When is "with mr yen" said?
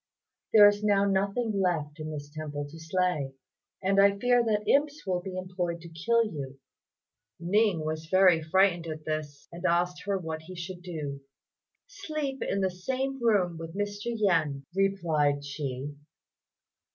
13.59-14.65